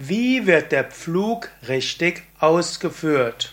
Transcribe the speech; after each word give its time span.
Wie 0.00 0.46
wird 0.46 0.70
der 0.70 0.84
Pflug 0.84 1.48
richtig 1.66 2.22
ausgeführt? 2.38 3.52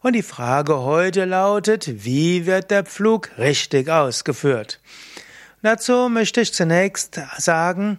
und 0.00 0.12
die 0.14 0.22
Frage 0.22 0.78
heute 0.78 1.26
lautet, 1.26 2.06
wie 2.06 2.46
wird 2.46 2.70
der 2.70 2.84
Pflug 2.84 3.36
richtig 3.36 3.90
ausgeführt? 3.90 4.80
Dazu 5.60 6.08
möchte 6.08 6.40
ich 6.40 6.54
zunächst 6.54 7.20
sagen, 7.36 7.98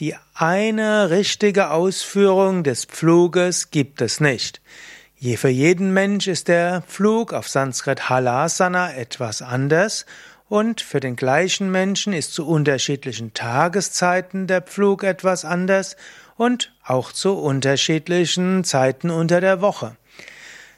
die 0.00 0.16
eine 0.34 1.10
richtige 1.10 1.70
Ausführung 1.70 2.64
des 2.64 2.86
Pfluges 2.86 3.70
gibt 3.70 4.00
es 4.00 4.18
nicht. 4.18 4.62
Je 5.16 5.36
für 5.36 5.50
jeden 5.50 5.92
Mensch 5.92 6.26
ist 6.26 6.48
der 6.48 6.82
Flug 6.86 7.34
auf 7.34 7.46
Sanskrit 7.46 8.08
Halasana 8.08 8.94
etwas 8.94 9.42
anders 9.42 10.06
und 10.48 10.80
für 10.80 11.00
den 11.00 11.16
gleichen 11.16 11.70
Menschen 11.70 12.14
ist 12.14 12.32
zu 12.32 12.46
unterschiedlichen 12.46 13.34
Tageszeiten 13.34 14.46
der 14.46 14.62
Pflug 14.62 15.04
etwas 15.04 15.44
anders 15.44 15.96
und 16.36 16.72
auch 16.82 17.12
zu 17.12 17.36
unterschiedlichen 17.36 18.64
Zeiten 18.64 19.10
unter 19.10 19.42
der 19.42 19.60
Woche. 19.60 19.96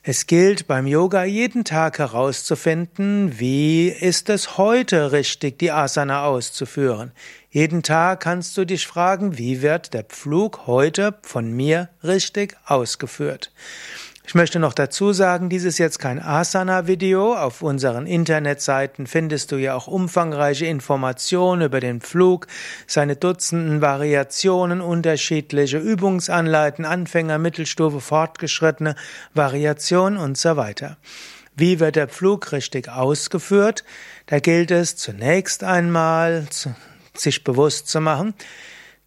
Es 0.05 0.27
gilt 0.27 0.67
beim 0.67 0.89
Yoga 0.89 1.23
jeden 1.23 1.63
Tag 1.63 2.01
herauszufinden, 2.01 3.39
wie 3.39 3.87
ist 3.87 4.29
es 4.31 4.59
heute 4.59 5.13
richtig, 5.13 5.61
die 5.61 5.71
Asana 5.71 6.25
auszuführen. 6.25 7.13
Jeden 7.51 7.85
Tag 7.85 8.19
kannst 8.19 8.57
du 8.57 8.65
dich 8.65 8.85
fragen, 8.85 9.39
wie 9.39 9.63
wird 9.63 9.95
der 9.95 10.03
Pflug 10.03 10.67
heute 10.67 11.15
von 11.23 11.53
mir 11.53 11.89
richtig 12.03 12.57
ausgeführt. 12.67 13.53
Ich 14.25 14.37
möchte 14.37 14.61
noch 14.61 14.73
dazu 14.73 15.13
sagen, 15.13 15.49
dies 15.49 15.65
ist 15.65 15.79
jetzt 15.79 15.99
kein 15.99 16.21
Asana-Video. 16.21 17.35
Auf 17.35 17.61
unseren 17.61 18.07
Internetseiten 18.07 19.09
findest 19.09 19.51
du 19.51 19.57
ja 19.57 19.75
auch 19.75 19.89
umfangreiche 19.89 20.65
Informationen 20.67 21.63
über 21.63 21.81
den 21.81 22.01
Flug, 22.01 22.47
seine 22.87 23.17
Dutzenden 23.17 23.81
Variationen, 23.81 24.81
unterschiedliche 24.81 25.79
Übungsanleiten, 25.79 26.85
Anfänger, 26.85 27.39
Mittelstufe, 27.39 28.01
Fortgeschrittene, 28.01 28.95
Variationen 29.35 30.19
und 30.19 30.39
so 30.39 30.57
weiter. 30.57 30.99
Wie 31.57 31.81
wird 31.81 31.97
der 31.97 32.09
Flug 32.09 32.53
richtig 32.53 32.89
ausgeführt? 32.89 33.83
Da 34.27 34.39
gilt 34.39 34.71
es 34.71 34.97
zunächst 34.97 35.65
einmal, 35.65 36.47
sich 37.15 37.43
bewusst 37.43 37.89
zu 37.89 38.01
machen, 38.01 38.35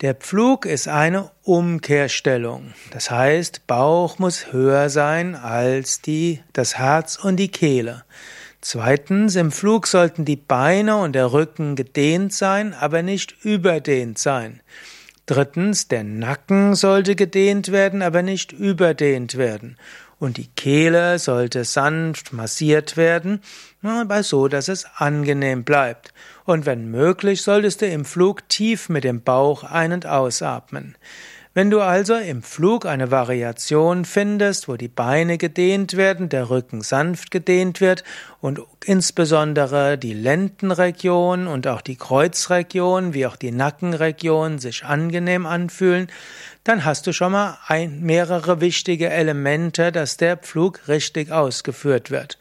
der 0.02 0.14
Pflug 0.14 0.66
ist 0.66 0.90
eine 0.90 1.32
Umkehrstellung. 1.44 2.74
Das 2.92 3.12
heißt, 3.12 3.66
Bauch 3.66 4.20
muss 4.20 4.52
höher 4.52 4.90
sein 4.90 5.36
als 5.36 6.02
die, 6.02 6.42
das 6.52 6.78
Herz 6.78 7.16
und 7.16 7.38
die 7.38 7.48
Kehle. 7.48 8.04
Zweitens, 8.60 9.36
im 9.36 9.52
Flug 9.52 9.88
sollten 9.88 10.26
die 10.26 10.36
Beine 10.36 10.98
und 10.98 11.14
der 11.14 11.32
Rücken 11.32 11.76
gedehnt 11.76 12.34
sein, 12.34 12.74
aber 12.74 13.04
nicht 13.04 13.46
überdehnt 13.46 14.18
sein. 14.18 14.62
Drittens, 15.28 15.88
der 15.88 16.04
Nacken 16.04 16.76
sollte 16.76 17.16
gedehnt 17.16 17.72
werden, 17.72 18.02
aber 18.02 18.22
nicht 18.22 18.52
überdehnt 18.52 19.38
werden. 19.38 19.78
Und 20.20 20.38
die 20.38 20.48
Kehle 20.48 21.20
sollte 21.20 21.66
sanft 21.66 22.32
massiert 22.32 22.96
werden, 22.96 23.42
aber 23.84 24.24
so, 24.24 24.48
dass 24.48 24.70
es 24.70 24.86
angenehm 24.96 25.64
bleibt. 25.64 26.14
Und 26.46 26.66
wenn 26.66 26.90
möglich, 26.90 27.42
solltest 27.42 27.82
du 27.82 27.88
im 27.88 28.06
Flug 28.06 28.48
tief 28.48 28.88
mit 28.90 29.04
dem 29.04 29.22
Bauch 29.22 29.64
ein- 29.64 29.92
und 29.92 30.06
ausatmen. 30.06 30.96
Wenn 31.58 31.70
du 31.70 31.80
also 31.80 32.16
im 32.16 32.44
Flug 32.44 32.86
eine 32.86 33.12
Variation 33.12 34.04
findest, 34.04 34.68
wo 34.68 34.76
die 34.76 34.90
Beine 34.90 35.38
gedehnt 35.38 35.96
werden, 35.96 36.28
der 36.28 36.50
Rücken 36.50 36.82
sanft 36.82 37.32
gedehnt 37.32 37.80
wird 37.80 38.04
und 38.42 38.60
insbesondere 38.84 39.98
die 39.98 40.12
Lendenregion 40.12 41.48
und 41.48 41.66
auch 41.68 41.80
die 41.80 41.96
Kreuzregion 41.96 43.14
wie 43.14 43.26
auch 43.26 43.38
die 43.38 43.54
Nackenregion 43.54 44.60
sich 44.60 44.84
angenehm 44.84 45.46
anfühlen, 45.46 46.08
dann 46.66 46.84
hast 46.84 47.08
du 47.08 47.14
schon 47.14 47.32
mal 47.32 47.58
ein, 47.68 48.02
mehrere 48.02 48.60
wichtige 48.60 49.10
Elemente, 49.10 49.94
dass 49.94 50.18
der 50.18 50.38
Flug 50.40 50.90
richtig 50.90 51.32
ausgeführt 51.32 52.12
wird. 52.12 52.38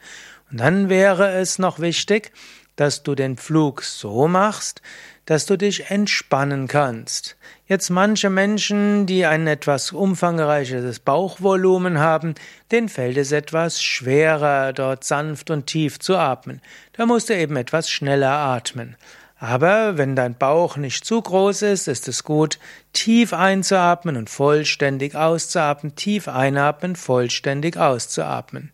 Und 0.51 0.59
dann 0.59 0.89
wäre 0.89 1.31
es 1.31 1.57
noch 1.57 1.79
wichtig, 1.79 2.33
dass 2.75 3.03
du 3.03 3.15
den 3.15 3.37
Flug 3.37 3.83
so 3.83 4.27
machst, 4.27 4.81
dass 5.25 5.45
du 5.45 5.57
dich 5.57 5.89
entspannen 5.89 6.67
kannst. 6.67 7.35
Jetzt 7.67 7.89
manche 7.89 8.29
Menschen, 8.29 9.07
die 9.07 9.25
ein 9.25 9.47
etwas 9.47 9.91
umfangreiches 9.91 10.99
Bauchvolumen 10.99 11.99
haben, 11.99 12.35
denen 12.71 12.89
fällt 12.89 13.17
es 13.17 13.31
etwas 13.31 13.81
schwerer, 13.81 14.71
dort 14.71 15.03
sanft 15.03 15.49
und 15.49 15.65
tief 15.65 15.99
zu 15.99 16.15
atmen. 16.15 16.61
Da 16.93 17.05
musst 17.05 17.29
du 17.29 17.35
eben 17.35 17.55
etwas 17.55 17.89
schneller 17.89 18.31
atmen. 18.31 18.95
Aber 19.37 19.97
wenn 19.97 20.15
dein 20.15 20.37
Bauch 20.37 20.77
nicht 20.77 21.05
zu 21.05 21.21
groß 21.21 21.63
ist, 21.63 21.87
ist 21.87 22.07
es 22.07 22.23
gut, 22.23 22.57
tief 22.93 23.33
einzuatmen 23.33 24.15
und 24.15 24.29
vollständig 24.29 25.15
auszuatmen, 25.15 25.95
tief 25.95 26.27
einatmen, 26.27 26.95
vollständig 26.95 27.77
auszuatmen. 27.77 28.71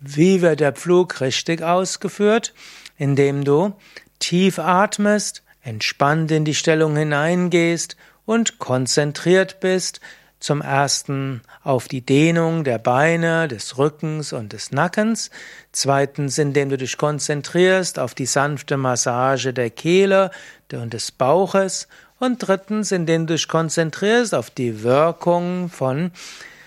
Wie 0.00 0.40
wird 0.40 0.60
der 0.60 0.72
Pflug 0.72 1.20
richtig 1.20 1.62
ausgeführt? 1.62 2.54
Indem 2.96 3.44
du 3.44 3.74
tief 4.18 4.58
atmest, 4.58 5.42
entspannt 5.62 6.30
in 6.30 6.44
die 6.44 6.54
Stellung 6.54 6.96
hineingehst 6.96 7.96
und 8.26 8.58
konzentriert 8.58 9.60
bist, 9.60 10.00
zum 10.44 10.60
ersten 10.60 11.40
auf 11.62 11.88
die 11.88 12.04
Dehnung 12.04 12.64
der 12.64 12.76
Beine, 12.76 13.48
des 13.48 13.78
Rückens 13.78 14.34
und 14.34 14.52
des 14.52 14.72
Nackens. 14.72 15.30
Zweitens, 15.72 16.36
indem 16.36 16.68
du 16.68 16.76
dich 16.76 16.98
konzentrierst 16.98 17.98
auf 17.98 18.14
die 18.14 18.26
sanfte 18.26 18.76
Massage 18.76 19.54
der 19.54 19.70
Kehle 19.70 20.30
und 20.70 20.92
des 20.92 21.12
Bauches. 21.12 21.88
Und 22.18 22.38
drittens, 22.46 22.92
indem 22.92 23.26
du 23.26 23.34
dich 23.34 23.48
konzentrierst 23.48 24.34
auf 24.34 24.50
die 24.50 24.82
Wirkung 24.82 25.70
von 25.70 26.10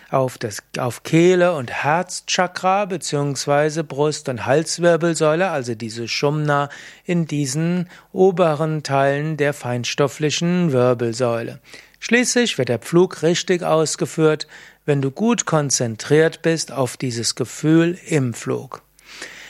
auf, 0.10 0.38
das, 0.38 0.64
auf 0.78 1.04
Kehle 1.04 1.54
und 1.54 1.72
Herzchakra 1.72 2.86
beziehungsweise 2.86 3.84
Brust- 3.84 4.30
und 4.30 4.46
Halswirbelsäule, 4.46 5.50
also 5.50 5.76
diese 5.76 6.08
Shumna 6.08 6.70
in 7.06 7.26
diesen 7.26 7.90
oberen 8.14 8.84
Teilen 8.84 9.38
der 9.38 9.54
feinstofflichen 9.54 10.72
Wirbelsäule. 10.72 11.60
Schließlich 12.00 12.58
wird 12.58 12.70
der 12.70 12.80
Pflug 12.80 13.24
richtig 13.24 13.64
ausgeführt, 13.64 14.48
wenn 14.86 15.02
du 15.02 15.12
gut 15.12 15.46
konzentriert 15.46 16.42
bist 16.42 16.72
auf 16.72 16.96
dieses 16.96 17.36
Gefühl 17.36 17.98
im 18.08 18.34
Flug. 18.34 18.87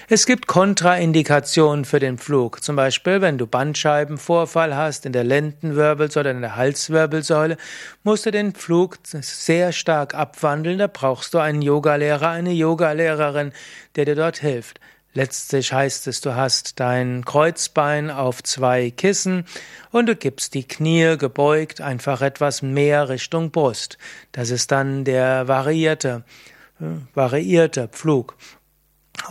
Es 0.10 0.26
gibt 0.26 0.48
Kontraindikationen 0.48 1.84
für 1.84 2.00
den 2.00 2.18
Flug. 2.18 2.64
Zum 2.64 2.78
Beispiel, 2.78 3.20
wenn 3.20 3.38
du 3.38 3.46
Bandscheibenvorfall 3.46 4.74
hast 4.74 5.06
in 5.06 5.12
der 5.12 5.26
Lendenwirbelsäule 5.26 6.30
oder 6.30 6.32
in 6.32 6.40
der 6.40 6.56
Halswirbelsäule, 6.56 7.58
musst 8.04 8.26
du 8.26 8.32
den 8.32 8.56
Flug 8.56 9.00
sehr 9.04 9.74
stark 9.74 10.16
abwandeln. 10.16 10.78
Da 10.78 10.88
brauchst 10.88 11.34
du 11.34 11.40
einen 11.40 11.62
Yogalehrer, 11.62 12.30
eine 12.30 12.54
Yogalehrerin, 12.54 13.52
der 13.98 14.06
dir 14.06 14.16
dort 14.16 14.38
hilft. 14.38 14.80
Letztlich 15.14 15.74
heißt 15.74 16.08
es, 16.08 16.22
du 16.22 16.36
hast 16.36 16.80
dein 16.80 17.26
Kreuzbein 17.26 18.10
auf 18.10 18.42
zwei 18.44 18.92
Kissen 18.92 19.44
und 19.92 20.06
du 20.06 20.16
gibst 20.16 20.54
die 20.54 20.66
Knie 20.66 21.18
gebeugt 21.18 21.82
einfach 21.82 22.22
etwas 22.22 22.62
mehr 22.62 23.10
Richtung 23.10 23.52
Brust. 23.52 23.98
Das 24.32 24.52
ist 24.52 24.72
dann 24.72 25.04
der 25.04 25.50
variierte, 25.50 26.24
äh, 26.80 26.86
variierte 27.14 27.90
Pflug. 27.90 28.38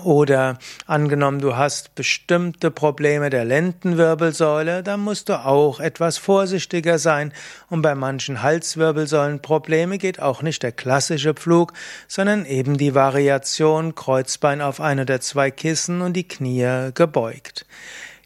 Oder 0.03 0.59
angenommen, 0.87 1.41
du 1.41 1.57
hast 1.57 1.95
bestimmte 1.95 2.71
Probleme 2.71 3.31
der 3.31 3.45
Lendenwirbelsäule, 3.45 4.83
dann 4.83 5.01
musst 5.01 5.29
du 5.29 5.45
auch 5.45 5.81
etwas 5.81 6.19
vorsichtiger 6.19 6.99
sein. 6.99 7.33
Und 7.71 7.83
bei 7.83 7.95
manchen 7.95 8.43
Halswirbelsäulenprobleme 8.43 9.99
geht 9.99 10.21
auch 10.21 10.43
nicht 10.43 10.63
der 10.63 10.73
klassische 10.73 11.35
Pflug, 11.35 11.73
sondern 12.09 12.45
eben 12.45 12.77
die 12.77 12.95
Variation 12.95 13.95
Kreuzbein 13.95 14.61
auf 14.61 14.81
ein 14.81 15.01
oder 15.01 15.21
zwei 15.21 15.51
Kissen 15.51 16.03
und 16.03 16.15
die 16.15 16.29
Knie 16.29 16.91
gebeugt. 16.93 17.65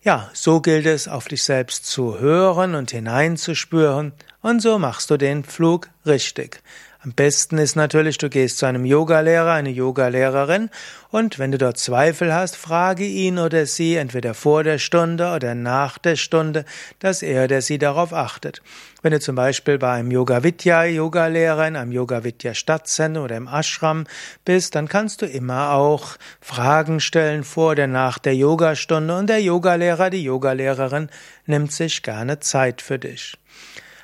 Ja, 0.02 0.30
so 0.32 0.62
gilt 0.62 0.86
es, 0.86 1.08
auf 1.08 1.28
dich 1.28 1.44
selbst 1.44 1.86
zu 1.86 2.18
hören 2.18 2.74
und 2.74 2.90
hineinzuspüren, 2.90 4.12
und 4.42 4.62
so 4.62 4.78
machst 4.78 5.10
du 5.10 5.18
den 5.18 5.44
Flug 5.44 5.90
richtig. 6.06 6.62
Am 7.02 7.12
besten 7.12 7.56
ist 7.56 7.76
natürlich, 7.76 8.18
du 8.18 8.28
gehst 8.28 8.58
zu 8.58 8.66
einem 8.66 8.84
Yogalehrer, 8.84 9.52
eine 9.52 9.70
Yogalehrerin 9.70 10.68
und 11.10 11.38
wenn 11.38 11.50
du 11.50 11.56
dort 11.56 11.78
Zweifel 11.78 12.34
hast, 12.34 12.56
frage 12.56 13.06
ihn 13.06 13.38
oder 13.38 13.64
sie 13.64 13.96
entweder 13.96 14.34
vor 14.34 14.64
der 14.64 14.76
Stunde 14.76 15.32
oder 15.32 15.54
nach 15.54 15.96
der 15.96 16.16
Stunde, 16.16 16.66
dass 16.98 17.22
er 17.22 17.44
oder 17.44 17.62
sie 17.62 17.78
darauf 17.78 18.12
achtet. 18.12 18.60
Wenn 19.00 19.12
du 19.12 19.18
zum 19.18 19.34
Beispiel 19.34 19.78
bei 19.78 19.92
einem 19.92 20.10
Yoga 20.10 20.42
Vidya 20.42 20.84
Yogalehrer 20.84 21.68
in 21.68 21.76
einem 21.76 21.92
Yoga 21.92 22.22
Vidya 22.22 22.52
Stadtzentrum 22.52 23.24
oder 23.24 23.38
im 23.38 23.48
Ashram 23.48 24.04
bist, 24.44 24.74
dann 24.74 24.86
kannst 24.86 25.22
du 25.22 25.26
immer 25.26 25.70
auch 25.72 26.18
Fragen 26.42 27.00
stellen 27.00 27.44
vor 27.44 27.70
oder 27.70 27.86
nach 27.86 28.18
der 28.18 28.36
Yogastunde 28.36 29.16
und 29.16 29.30
der 29.30 29.40
Yogalehrer, 29.40 30.10
die 30.10 30.24
Yogalehrerin 30.24 31.08
nimmt 31.46 31.72
sich 31.72 32.02
gerne 32.02 32.40
Zeit 32.40 32.82
für 32.82 32.98
dich. 32.98 33.38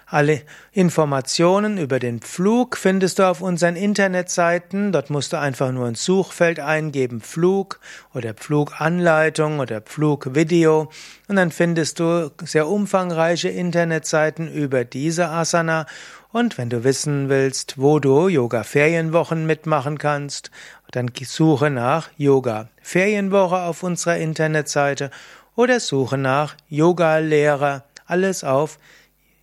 Alle 0.09 0.43
Informationen 0.71 1.79
über 1.79 1.99
den 1.99 2.21
Flug 2.21 2.77
findest 2.77 3.19
du 3.19 3.25
auf 3.25 3.41
unseren 3.41 3.75
Internetseiten. 3.75 4.93
Dort 4.93 5.11
musst 5.11 5.33
du 5.33 5.41
einfach 5.41 5.73
nur 5.73 5.89
ins 5.89 6.05
Suchfeld 6.05 6.61
eingeben 6.61 7.21
Flug 7.21 7.81
oder 8.15 8.33
Fluganleitung 8.35 9.59
oder 9.59 9.83
Flugvideo 9.85 10.93
und 11.27 11.35
dann 11.35 11.51
findest 11.51 11.99
du 11.99 12.31
sehr 12.45 12.69
umfangreiche 12.69 13.49
Internetseiten 13.49 14.49
über 14.49 14.85
diese 14.85 15.29
Asana. 15.29 15.87
Und 16.31 16.57
wenn 16.57 16.71
du 16.71 16.85
wissen 16.85 17.29
willst, 17.29 17.77
wo 17.77 17.99
du 17.99 18.29
Yoga 18.29 18.63
Ferienwochen 18.63 19.45
mitmachen 19.45 19.99
kannst, 19.99 20.53
dann 20.93 21.11
suche 21.21 21.69
nach 21.69 22.11
Yoga 22.17 22.69
Ferienwoche 22.81 23.57
auf 23.57 23.83
unserer 23.83 24.19
Internetseite 24.19 25.11
oder 25.57 25.81
suche 25.81 26.17
nach 26.17 26.55
Yoga 26.69 27.19
Lehrer. 27.19 27.83
Alles 28.07 28.45
auf 28.45 28.79